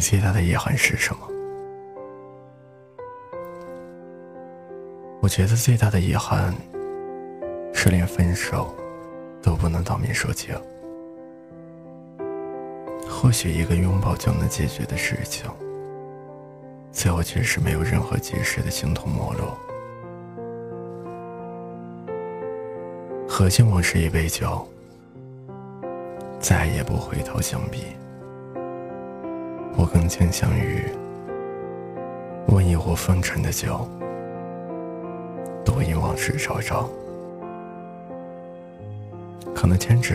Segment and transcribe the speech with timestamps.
[0.00, 1.28] 最大的遗憾是什么？
[5.20, 6.54] 我觉得最大的遗憾
[7.74, 8.74] 是连分手
[9.42, 10.54] 都不能当面说清。
[13.08, 15.44] 或许一个拥抱就能解决的事情，
[16.90, 19.40] 最后却是没有任何及时的形同陌路。
[23.28, 24.66] 喝尽往事一杯酒，
[26.40, 27.84] 再也不回头相比。
[29.76, 30.84] 我更倾向于
[32.48, 33.88] 温一壶风尘的酒，
[35.64, 36.88] 多饮往事昭昭。
[39.54, 40.14] 可能前者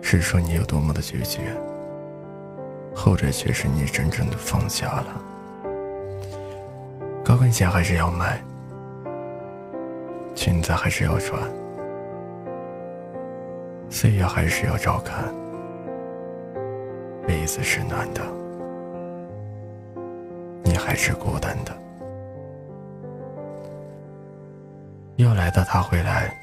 [0.00, 1.40] 是说你有多么的决绝。
[2.94, 5.22] 后者却是你真正的放下了，
[7.24, 8.42] 高跟鞋还是要买，
[10.34, 11.40] 裙子还是要穿，
[13.88, 15.32] 岁月还是要照看，
[17.28, 18.22] 被子是暖的，
[20.64, 21.76] 你还是孤单的。
[25.16, 26.34] 又来到他回来，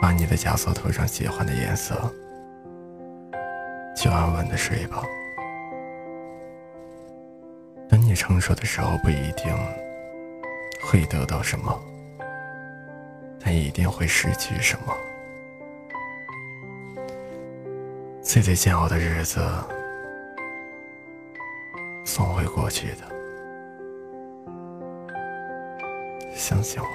[0.00, 1.96] 把你的枷锁涂上喜欢的颜色，
[3.96, 5.02] 就安稳的睡吧。
[7.88, 9.52] 等你成熟的时候，不一定
[10.84, 11.76] 会得到什么，
[13.44, 14.96] 但一定会失去什么。
[18.24, 19.38] 最最煎熬的日子，
[22.04, 23.04] 总会过去的，
[26.34, 26.88] 相信我。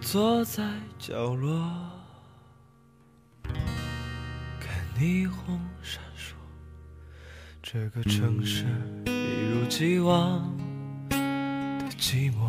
[0.00, 0.62] 坐在
[0.96, 1.90] 角落，
[4.60, 6.33] 看霓虹闪烁，
[7.74, 8.64] 这个城市
[9.04, 10.56] 一如既往
[11.08, 11.16] 的
[11.98, 12.48] 寂寞。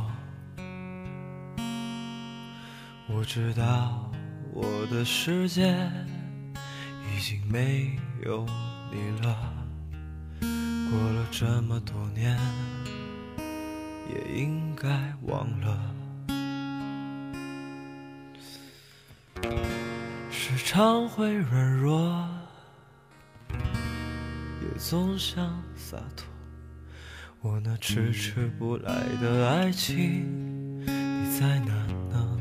[3.07, 4.11] 我知道
[4.53, 5.75] 我的世界
[7.11, 8.45] 已经没有
[8.91, 9.35] 你了，
[10.91, 12.37] 过了这么多年，
[14.07, 15.91] 也应该忘了。
[20.29, 22.29] 时常会软弱，
[24.77, 26.25] 总想洒脱。
[27.41, 31.73] 我那迟迟不来的爱情，你在哪
[32.09, 32.39] 呢？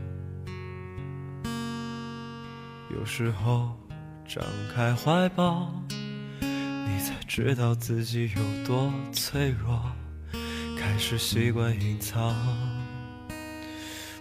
[2.91, 3.77] 有时候
[4.27, 4.43] 张
[4.75, 5.73] 开怀抱，
[6.41, 9.81] 你才知道自己有多脆弱。
[10.79, 12.35] 开始习惯隐藏，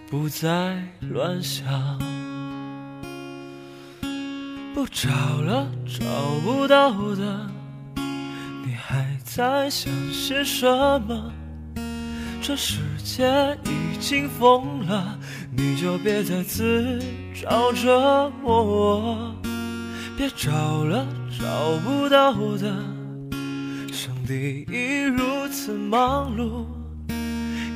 [0.09, 1.99] 不再乱想。
[4.73, 6.03] 不找了，找
[6.43, 7.47] 不到的，
[8.93, 10.67] 还在想些什
[11.01, 11.33] 么？
[12.39, 15.17] 这世界已经疯了，
[15.51, 17.01] 你就别再自
[17.33, 19.33] 找折磨。
[20.15, 21.07] 别找了，
[21.39, 22.71] 找不到的，
[23.91, 26.65] 上帝已如此忙碌，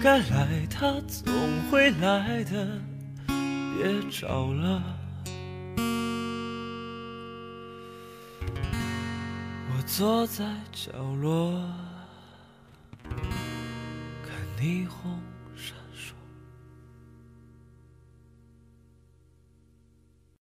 [0.03, 1.33] 该来他总
[1.71, 2.67] 会来的，
[3.25, 4.83] 别找了。
[9.87, 10.43] 坐在
[10.73, 11.63] 角落，
[13.05, 15.17] 看霓虹。